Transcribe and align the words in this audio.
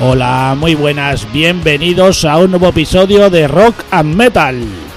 Hola, 0.00 0.54
muy 0.56 0.76
buenas, 0.76 1.26
bienvenidos 1.32 2.24
a 2.24 2.38
un 2.38 2.52
nuevo 2.52 2.68
episodio 2.68 3.30
de 3.30 3.48
Rock 3.48 3.82
and 3.90 4.14
Metal. 4.14 4.87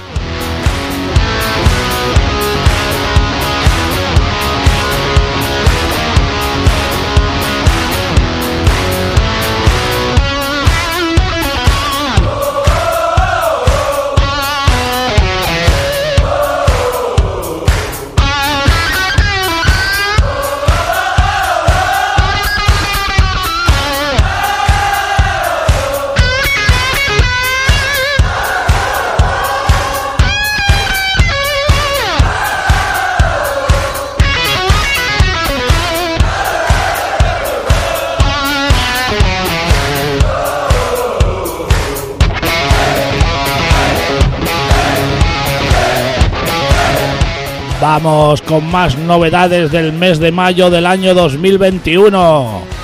Vamos 48.03 48.41
con 48.41 48.65
más 48.71 48.97
novedades 48.97 49.71
del 49.71 49.93
mes 49.93 50.17
de 50.17 50.31
mayo 50.31 50.71
del 50.71 50.87
año 50.87 51.13
2021. 51.13 52.80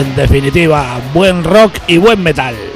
En 0.00 0.16
definitiva, 0.16 0.98
buen 1.12 1.44
rock 1.44 1.74
y 1.86 1.98
buen 1.98 2.22
metal. 2.22 2.69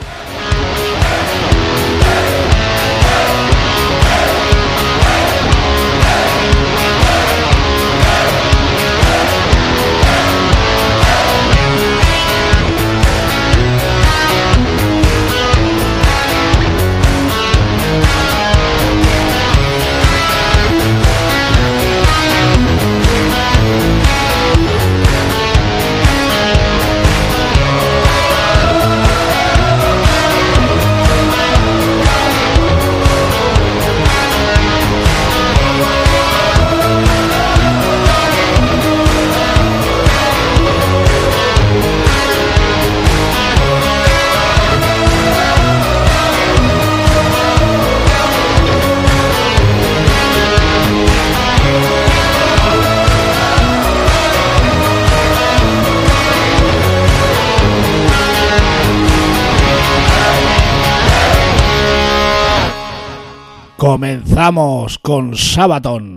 Con 64.98 65.36
Sabaton. 65.36 66.13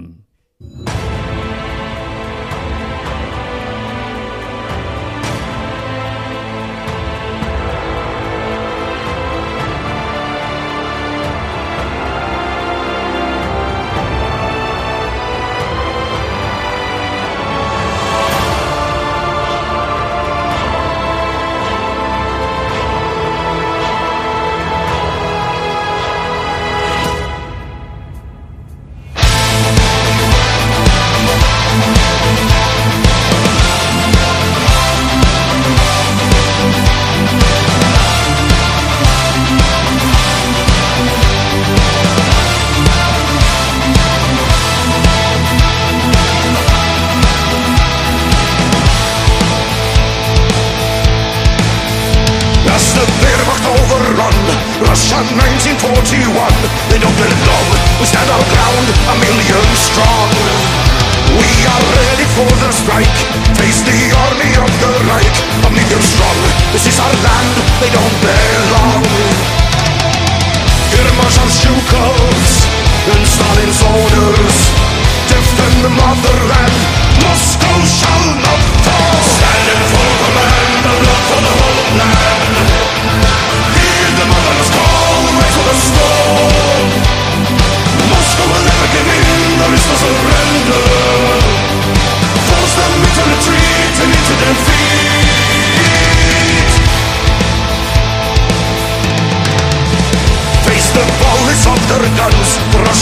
Motherland. 75.98 76.97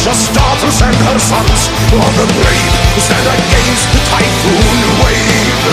precious 0.06 0.30
daughters 0.38 0.78
and 0.86 0.96
her 1.10 1.18
sons 1.18 1.62
Are 1.98 2.14
the 2.14 2.28
brave 2.38 2.74
who 2.94 3.02
stand 3.02 3.26
against 3.26 3.90
the 3.90 4.02
typhoon 4.06 4.80
wave. 5.02 5.66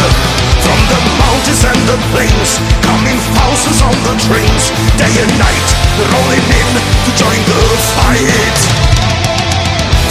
From 0.64 0.80
the 0.88 1.00
mountains 1.20 1.62
and 1.68 1.80
the 1.84 1.98
plains 2.08 2.56
Coming 2.80 3.20
thousands 3.36 3.80
on 3.84 3.92
the 4.08 4.16
trains 4.24 4.72
Day 4.96 5.12
and 5.20 5.32
night 5.36 5.68
rolling 6.00 6.46
in 6.48 6.70
to 6.80 7.10
join 7.12 7.40
the 7.44 7.60
fight. 7.92 8.58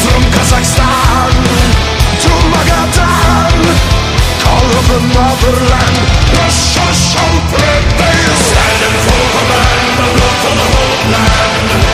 From 0.05 0.21
Kazakhstan 0.37 1.33
to 2.21 2.31
Magadan 2.53 3.57
Call 4.45 4.67
of 4.69 4.85
the 4.85 5.01
motherland 5.17 5.97
Russia 6.37 6.85
shall 6.93 7.37
prevail 7.49 8.33
Standing 8.37 8.97
for 9.01 9.23
the 9.33 9.61
the 9.97 10.07
blood 10.13 10.35
for 10.45 10.53
the 10.53 10.67
homeland. 10.77 11.90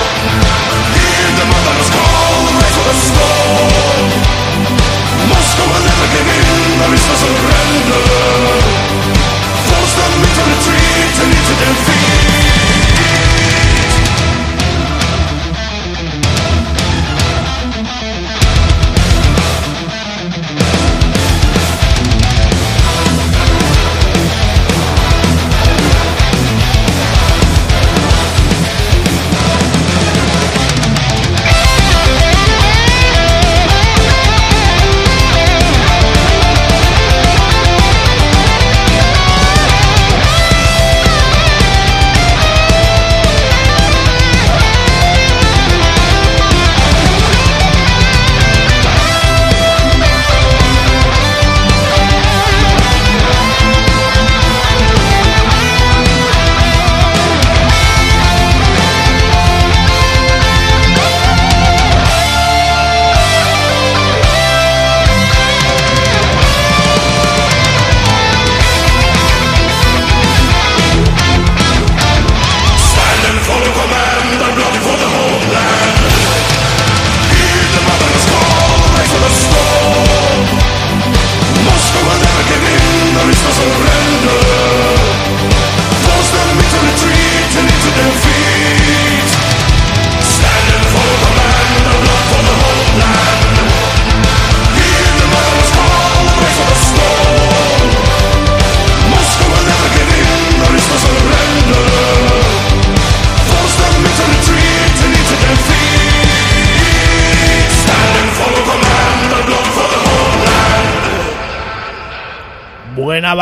Surrender, 7.17 8.03
force 9.67 9.93
them 9.95 10.13
into 10.21 10.43
retreat. 10.43 11.15
And 11.23 11.31
into 11.33 11.53
defeat. 11.55 12.16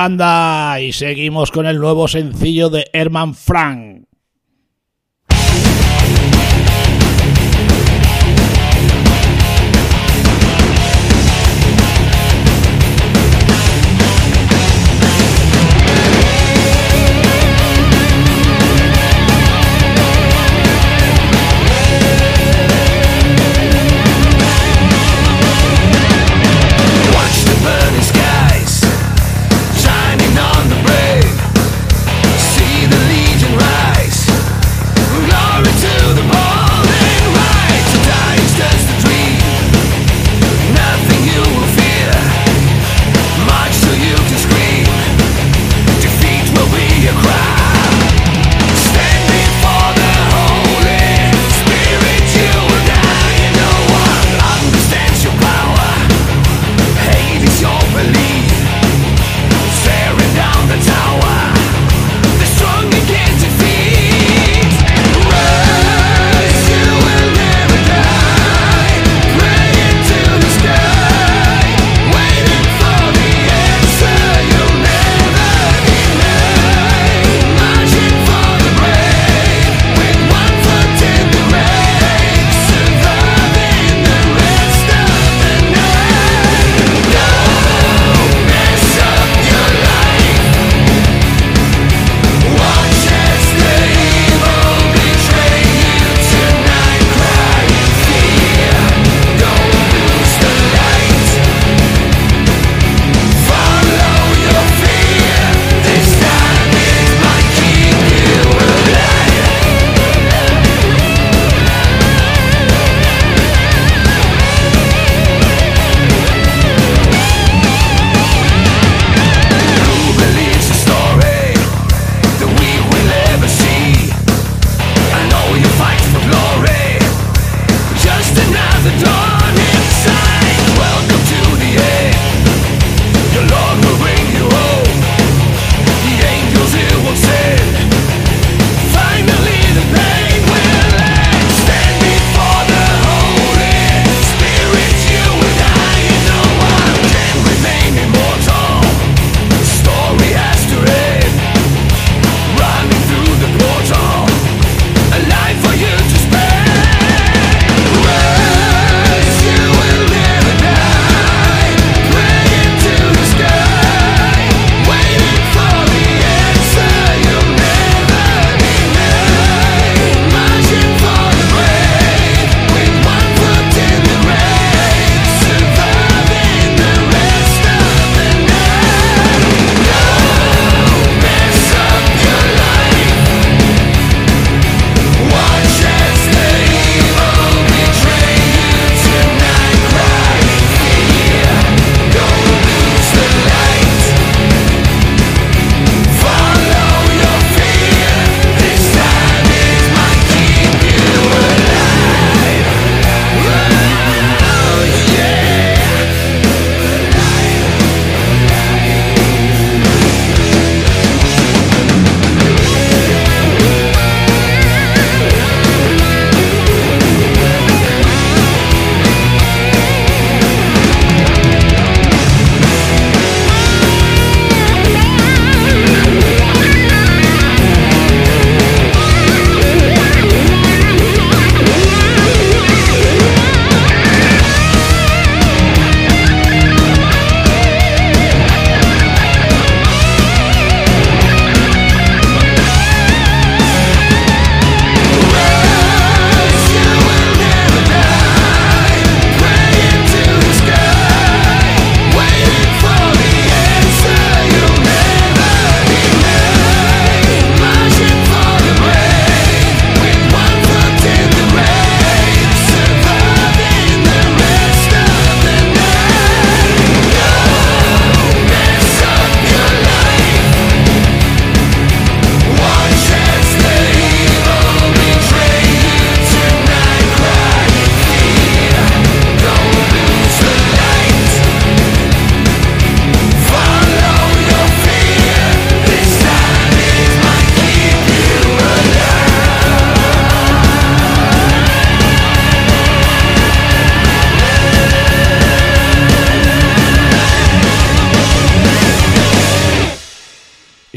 Banda 0.06 0.80
y 0.82 0.92
seguimos 0.92 1.50
con 1.50 1.66
el 1.66 1.80
nuevo 1.80 2.08
sencillo 2.08 2.70
de 2.70 2.88
Herman 2.94 3.34
Frank. 3.34 3.95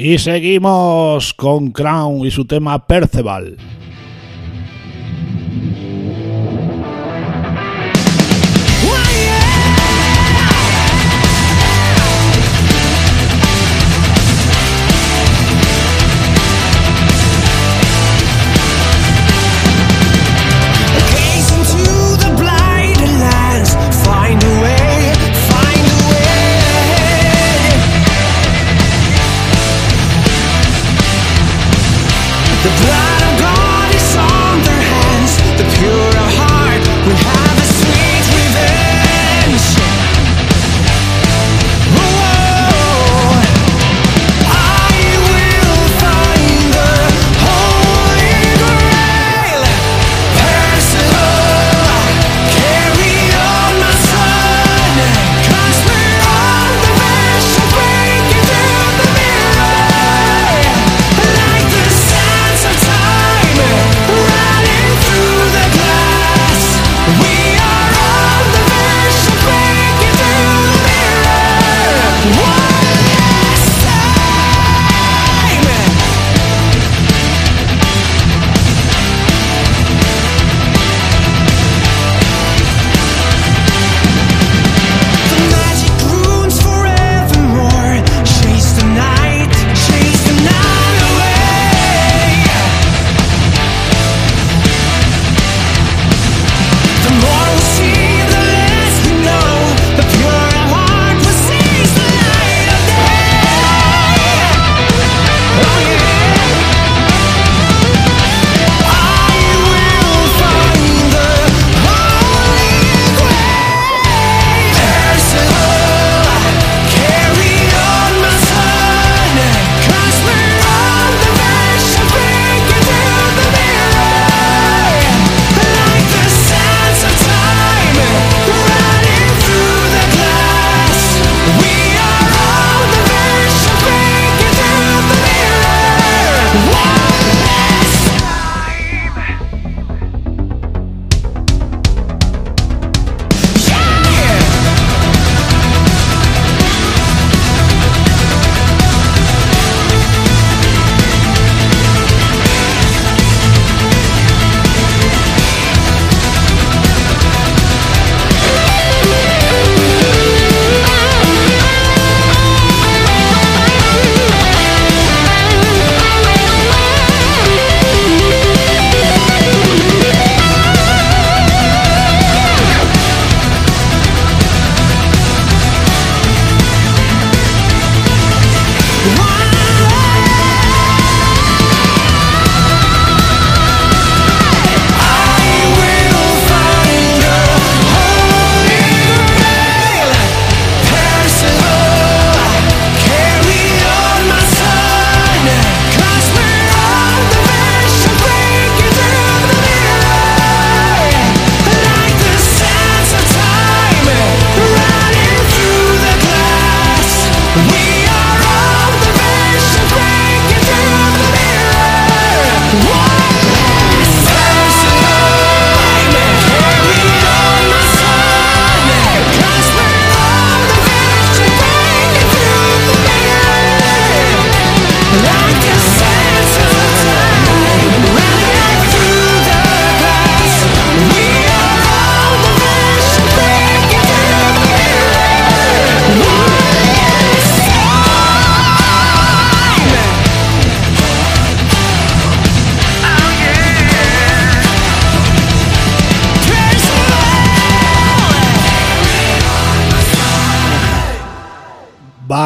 Y 0.09 0.17
seguimos 0.17 1.35
con 1.35 1.71
Crown 1.71 2.25
y 2.25 2.31
su 2.31 2.47
tema 2.47 2.87
Perceval. 2.87 3.59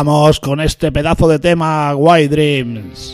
Vamos 0.04 0.40
con 0.40 0.58
este 0.58 0.90
pedazo 0.90 1.28
de 1.28 1.38
tema, 1.38 1.94
White 1.94 2.28
Dreams. 2.28 3.11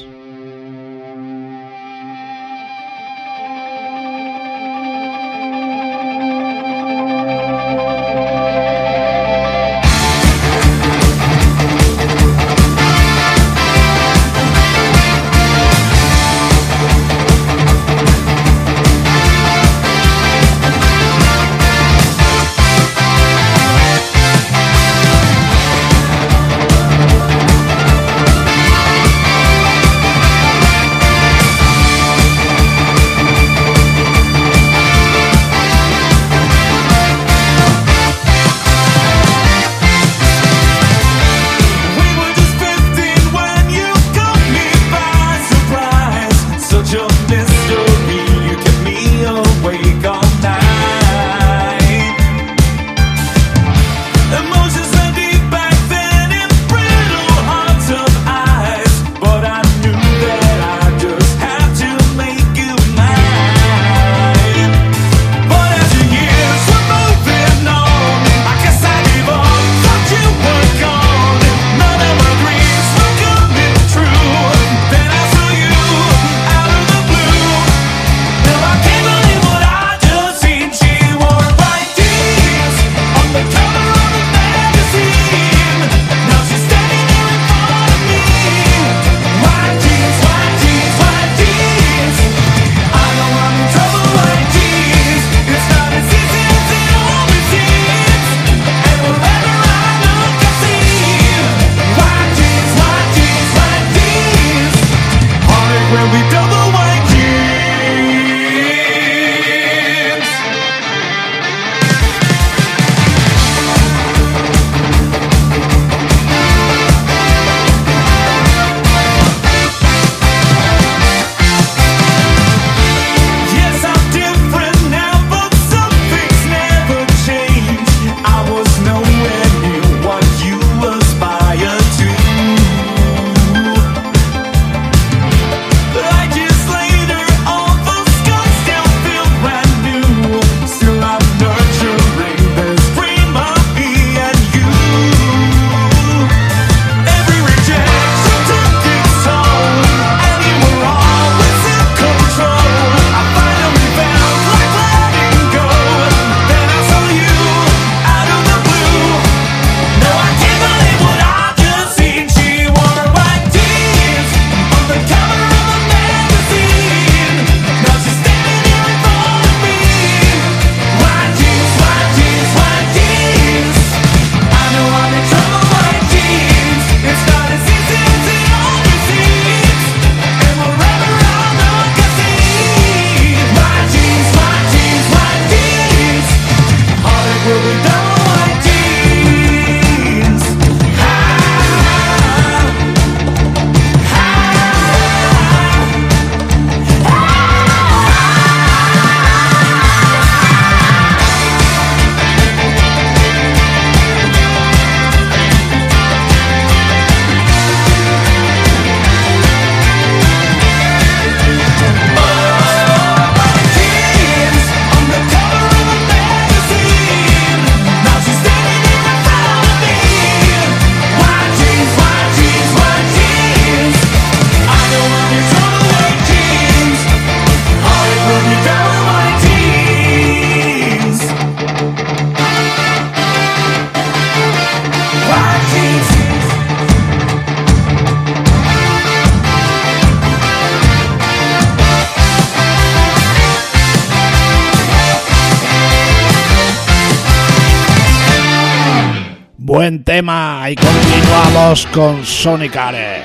Con 251.68 252.24
Sonic 252.24 252.76
Are. 252.76 253.17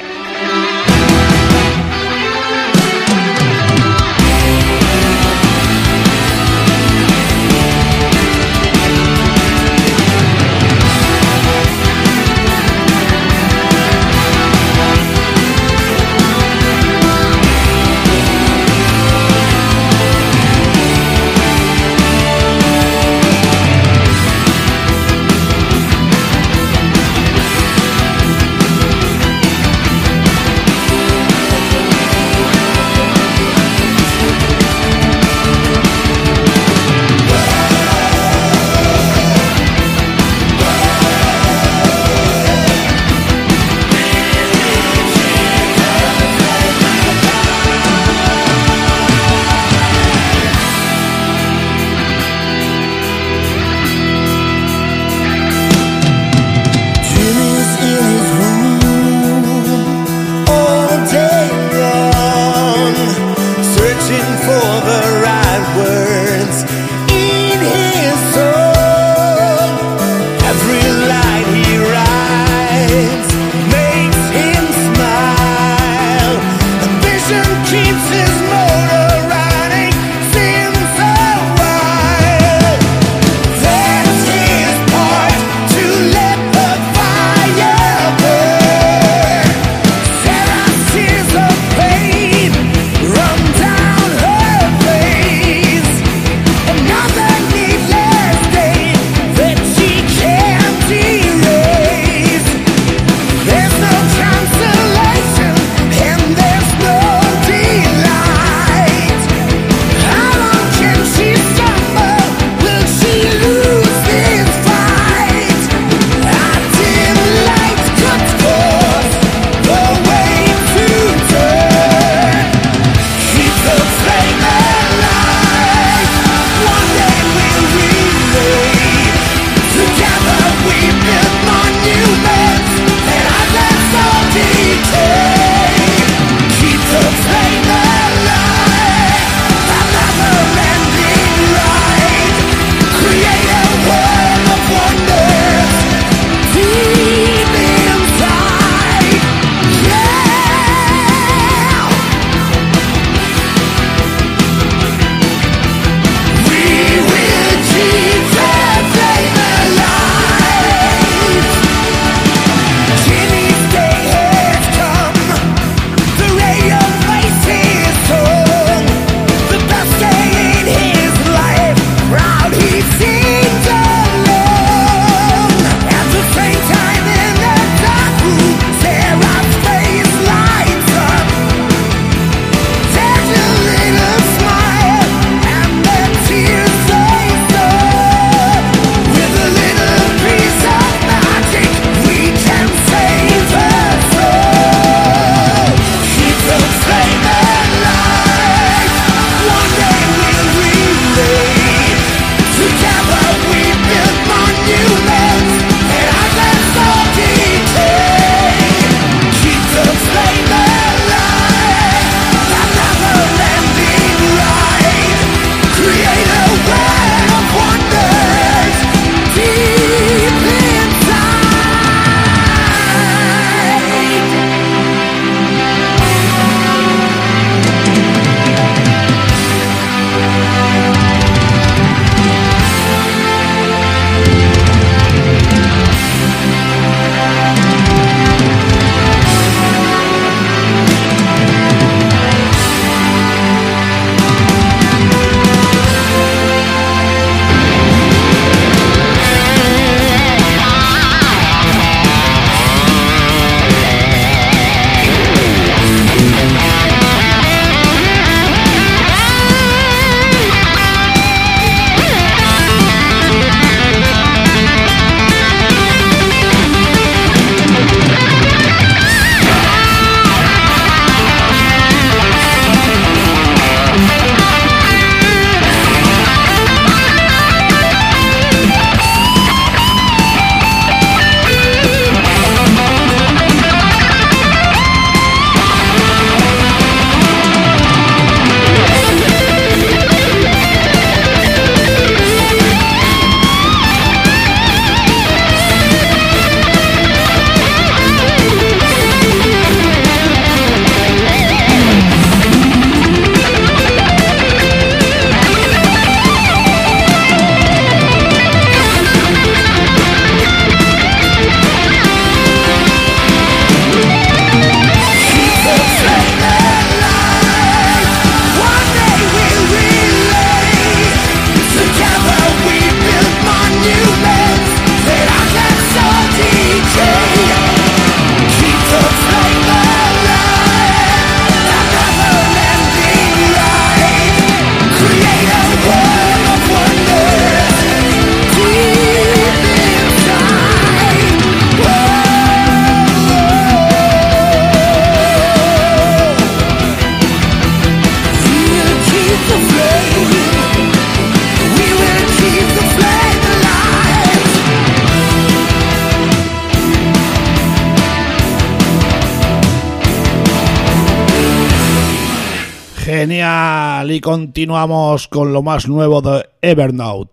Genial, 363.23 364.11
y 364.11 364.19
continuamos 364.19 365.29
con 365.29 365.53
lo 365.53 365.63
más 365.63 365.87
nuevo 365.87 366.21
de 366.21 366.45
Evernote. 366.61 367.32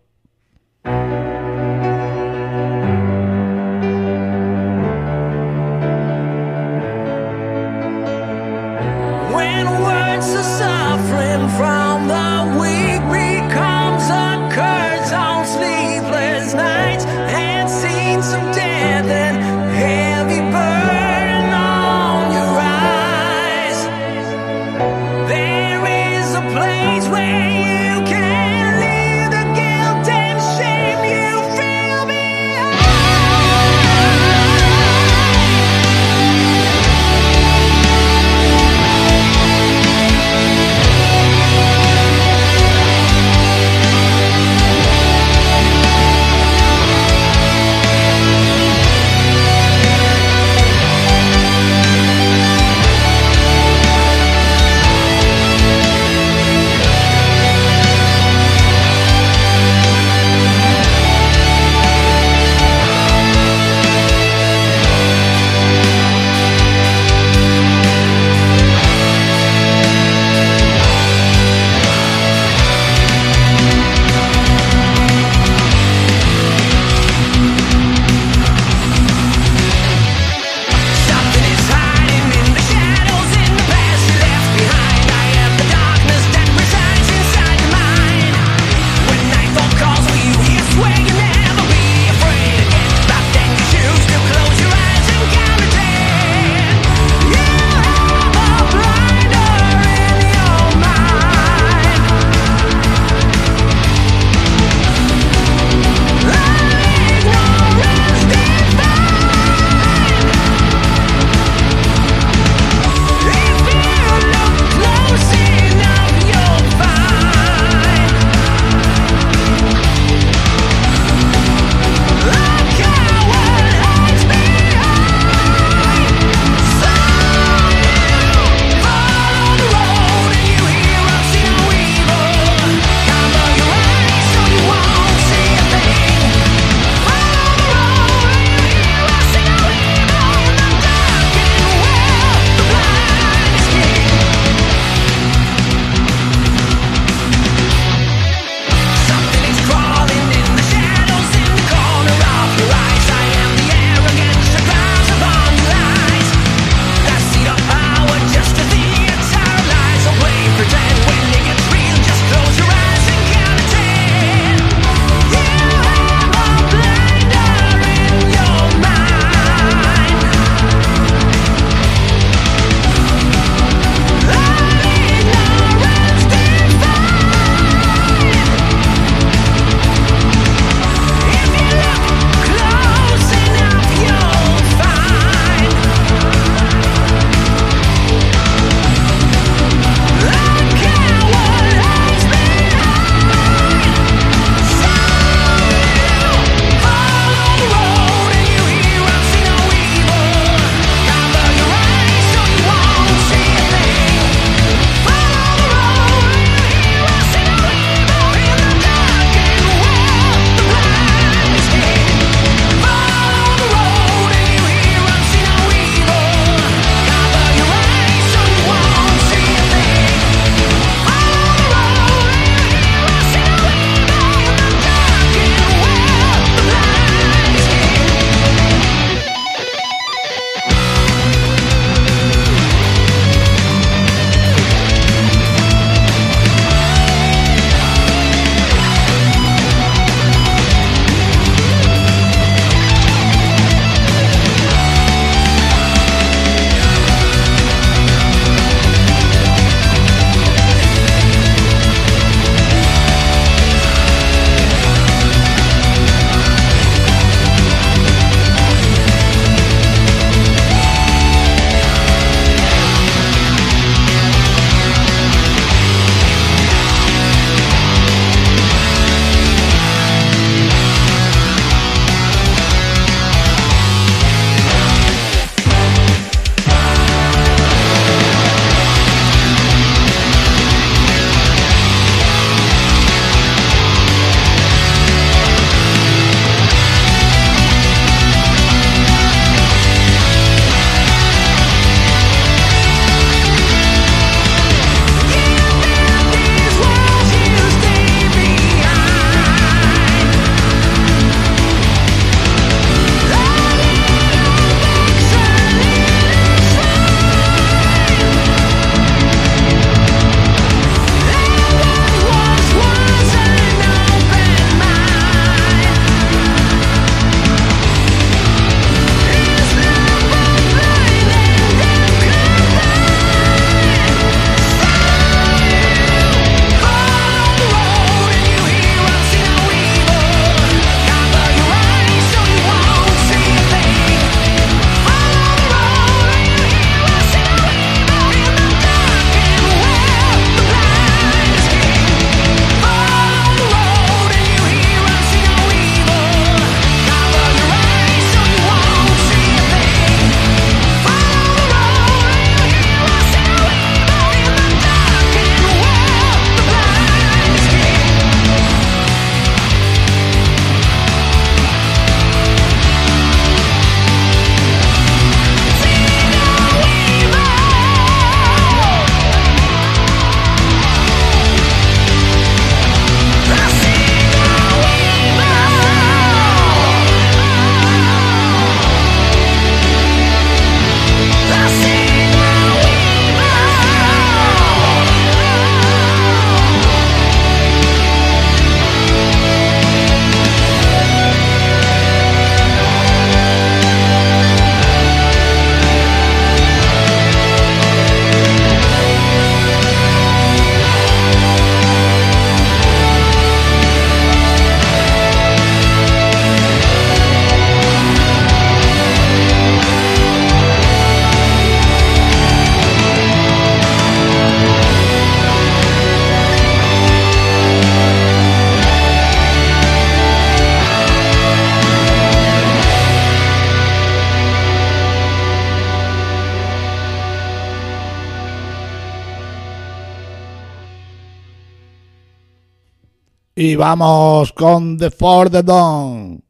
Y 433.70 433.76
vamos 433.76 434.52
con 434.52 434.96
The 434.98 435.12
For 435.12 435.48
the 435.48 435.62
Dawn. 435.62 436.49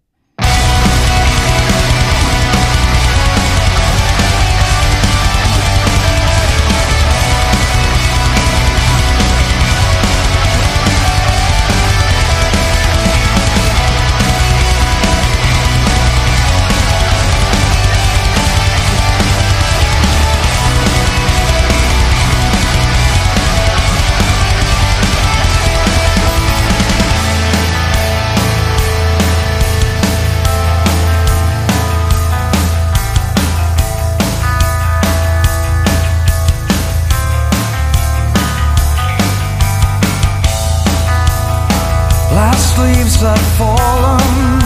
leaves 43.21 43.39
have 43.39 43.59
fallen, 43.59 44.61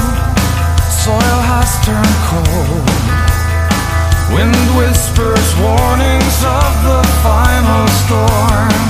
soil 0.90 1.40
has 1.50 1.70
turned 1.84 2.18
cold. 2.30 2.88
Wind 4.34 4.68
whispers 4.76 5.48
warnings 5.58 6.38
of 6.44 6.72
the 6.86 7.02
final 7.22 7.86
storm. 8.02 8.84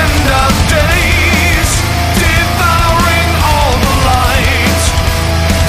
End 0.00 0.26
of 0.44 0.52
days, 0.68 1.70
devouring 2.20 3.30
all 3.48 3.74
the 3.84 3.96
light. 4.08 4.82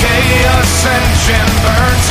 Chaos 0.01 0.85
engine 0.85 1.51
burns 1.63 2.07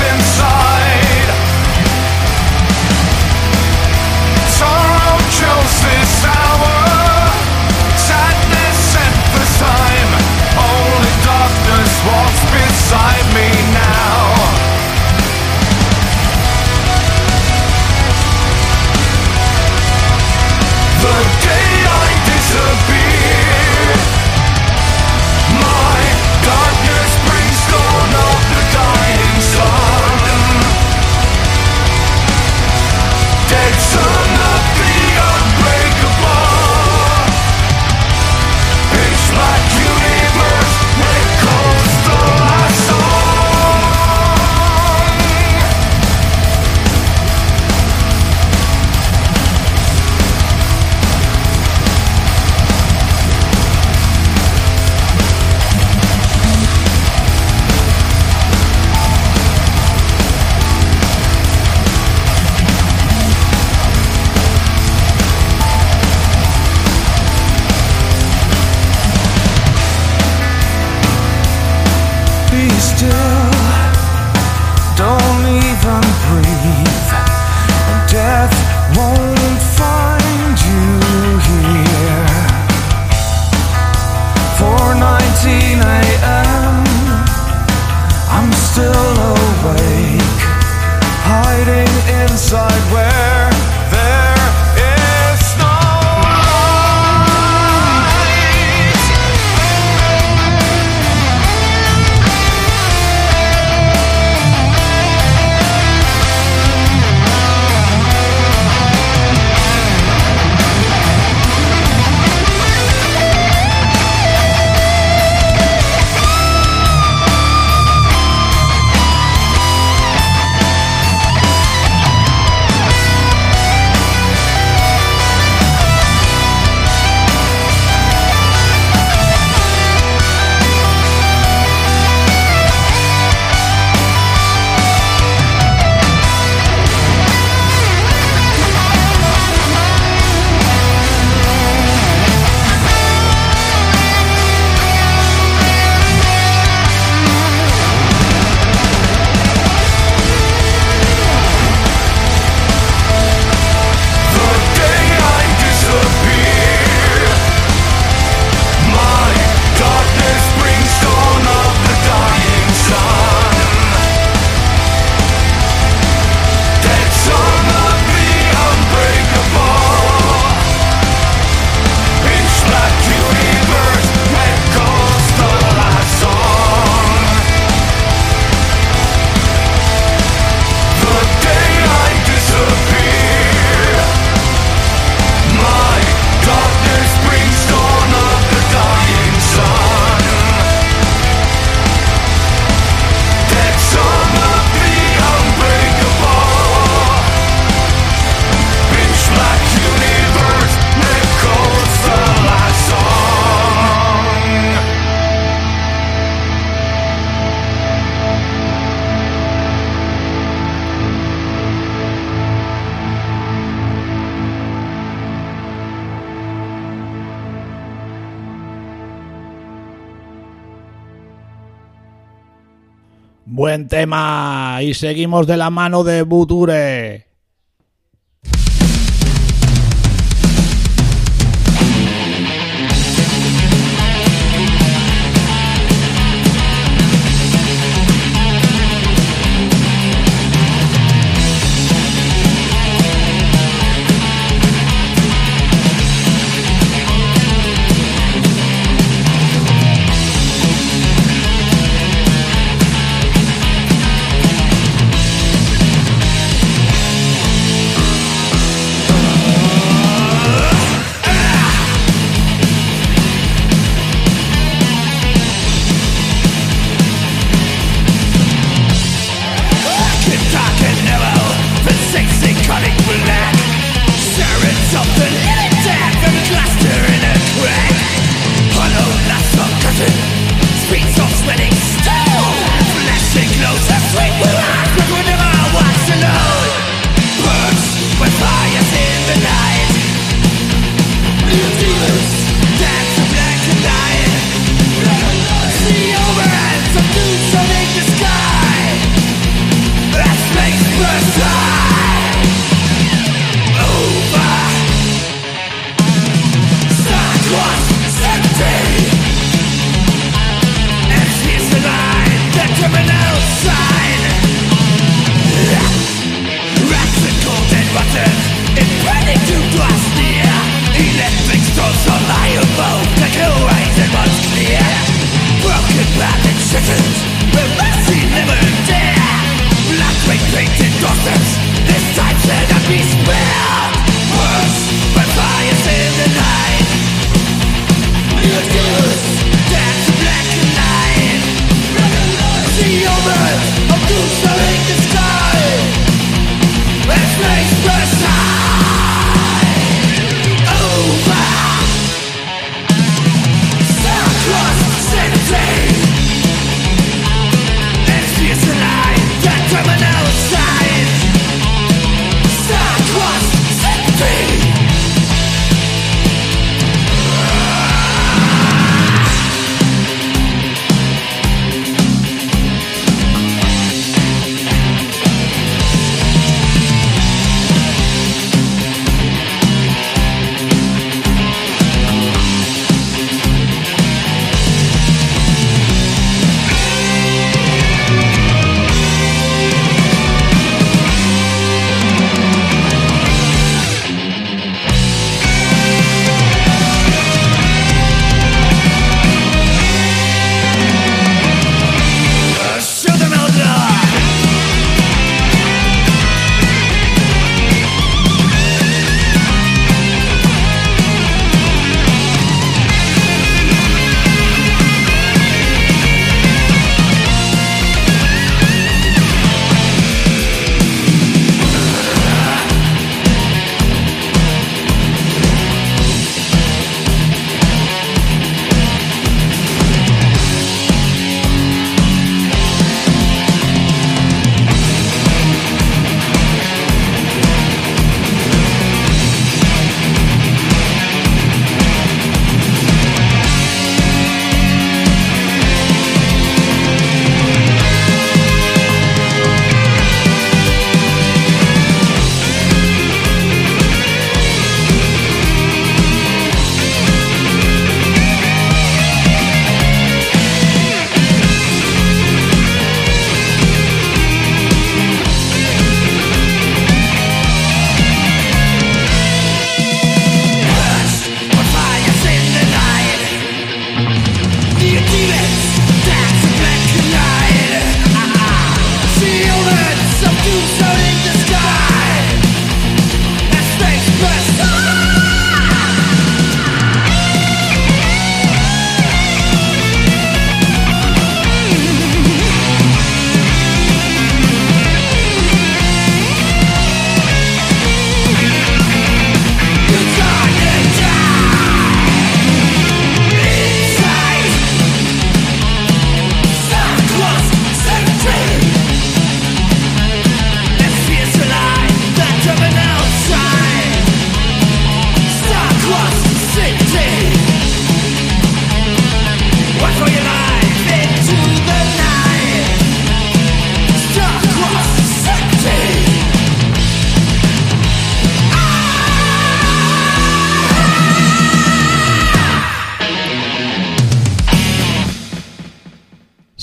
y 224.82 224.94
seguimos 224.94 225.46
de 225.46 225.56
la 225.56 225.68
mano 225.68 226.04
de 226.04 226.22
Buture. 226.22 227.09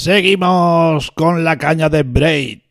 Seguimos 0.07 1.11
con 1.11 1.43
la 1.43 1.57
caña 1.57 1.89
de 1.89 2.03
Braid. 2.03 2.66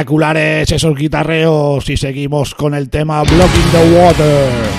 Espectaculares 0.00 0.72
esos 0.72 0.96
guitarreos 0.96 1.90
y 1.90 1.96
seguimos 1.98 2.54
con 2.54 2.72
el 2.72 2.88
tema 2.88 3.20
Blocking 3.22 3.70
the 3.70 3.98
Water. 3.98 4.69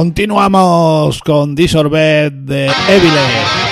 Continuamos 0.00 1.20
con 1.20 1.54
Disorbet 1.54 2.32
de 2.32 2.64
Evile. 2.88 3.69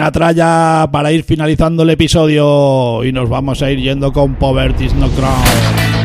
Buena 0.00 0.12
tralla 0.12 0.88
para 0.90 1.12
ir 1.12 1.24
finalizando 1.24 1.82
el 1.82 1.90
episodio 1.90 3.04
y 3.04 3.12
nos 3.12 3.28
vamos 3.28 3.60
a 3.60 3.70
ir 3.70 3.80
yendo 3.80 4.14
con 4.14 4.34
Poverty's 4.36 4.94
No 4.94 5.10
Crown. 5.10 5.99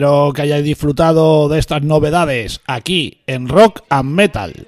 Espero 0.00 0.32
que 0.32 0.40
hayáis 0.40 0.64
disfrutado 0.64 1.50
de 1.50 1.58
estas 1.58 1.82
novedades 1.82 2.62
aquí 2.66 3.20
en 3.26 3.50
Rock 3.50 3.82
and 3.90 4.08
Metal. 4.08 4.66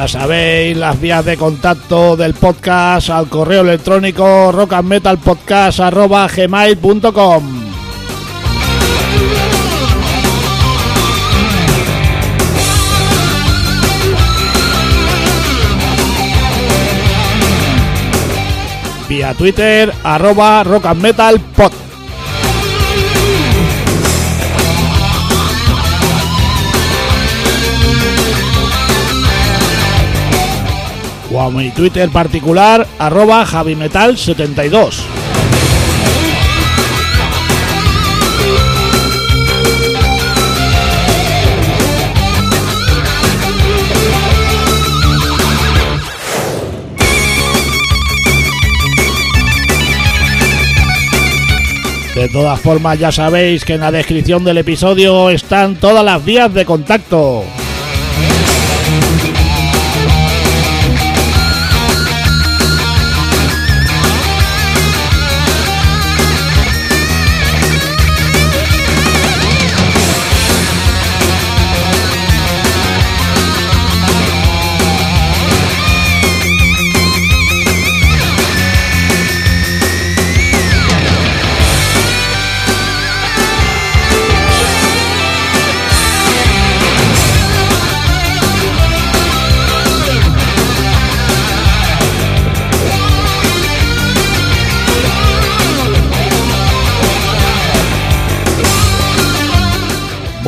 Ya 0.00 0.08
sabéis 0.08 0.76
las 0.78 0.98
vías 0.98 1.22
de 1.26 1.36
contacto 1.36 2.16
del 2.16 2.32
podcast 2.32 3.10
al 3.10 3.28
correo 3.28 3.60
electrónico 3.60 4.50
rockandmetalpodcast.gmail.com 4.50 7.44
Vía 19.06 19.34
Twitter, 19.34 19.92
arroba 20.02 20.64
rockandmetalpod. 20.64 21.89
O 31.40 31.44
a 31.44 31.50
mi 31.50 31.70
Twitter 31.70 32.10
particular, 32.10 32.86
arroba 32.98 33.46
javimetal72. 33.46 35.00
De 52.14 52.28
todas 52.28 52.60
formas 52.60 52.98
ya 52.98 53.10
sabéis 53.10 53.64
que 53.64 53.74
en 53.74 53.80
la 53.80 53.90
descripción 53.90 54.44
del 54.44 54.58
episodio 54.58 55.30
están 55.30 55.76
todas 55.76 56.04
las 56.04 56.22
vías 56.22 56.52
de 56.52 56.66
contacto. 56.66 57.44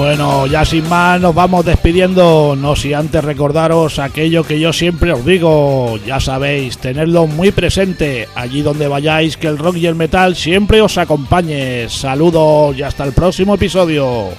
Bueno, 0.02 0.48
ya 0.48 0.64
sin 0.64 0.88
más 0.88 1.20
nos 1.20 1.32
vamos 1.32 1.64
despidiendo, 1.64 2.56
no 2.58 2.74
si 2.74 2.92
antes 2.92 3.22
recordaros 3.22 4.00
aquello 4.00 4.42
que 4.42 4.58
yo 4.58 4.72
siempre 4.72 5.12
os 5.12 5.24
digo, 5.24 5.96
ya 6.04 6.18
sabéis, 6.18 6.76
tenerlo 6.78 7.28
muy 7.28 7.52
presente, 7.52 8.26
allí 8.34 8.62
donde 8.62 8.88
vayáis, 8.88 9.36
que 9.36 9.46
el 9.46 9.58
rock 9.58 9.76
y 9.76 9.86
el 9.86 9.94
metal 9.94 10.34
siempre 10.34 10.82
os 10.82 10.98
acompañe. 10.98 11.88
Saludos 11.88 12.76
y 12.76 12.82
hasta 12.82 13.04
el 13.04 13.12
próximo 13.12 13.54
episodio. 13.54 14.30